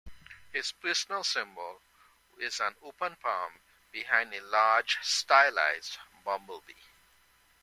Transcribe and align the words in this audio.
His 0.51 0.71
personal 0.71 1.23
symbol 1.23 1.83
is 2.39 2.59
an 2.59 2.73
open 2.81 3.17
palm 3.17 3.59
behind 3.91 4.33
a 4.33 4.41
large, 4.41 4.97
stylized 5.03 5.99
bumblebee. 6.25 6.73